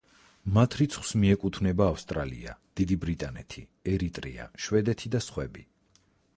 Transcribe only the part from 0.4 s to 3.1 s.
მათ რიცხვს მიეკუთვნება ავსტრალია, დიდი